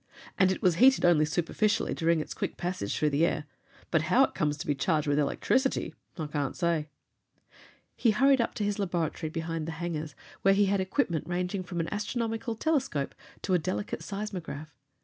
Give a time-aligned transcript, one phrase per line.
[0.35, 3.45] "And it was heated only superficially during its quick passage through the air.
[3.91, 6.89] But how it comes to be charged with electricity I can't say."
[7.95, 11.79] He hurried up to his laboratory behind the hangars, where he had equipment ranging from
[11.79, 14.75] an astronomical telescope to a delicate seismograph.